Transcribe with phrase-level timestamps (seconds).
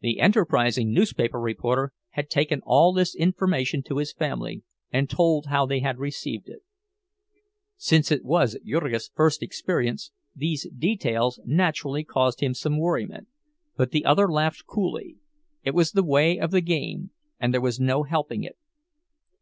[0.00, 5.66] The enterprising newspaper reporter had taken all this information to his family, and told how
[5.66, 6.62] they had received it.
[7.76, 13.28] Since it was Jurgis's first experience, these details naturally caused him some worriment;
[13.76, 18.04] but the other laughed coolly—it was the way of the game, and there was no
[18.04, 18.56] helping it.